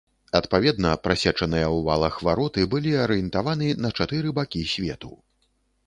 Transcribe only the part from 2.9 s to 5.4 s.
арыентаваны на чатыры бакі свету.